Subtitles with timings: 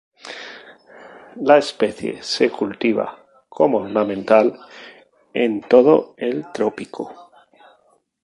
[1.43, 4.59] La especie se cultiva como ornamental
[5.31, 7.29] en todo el trópico.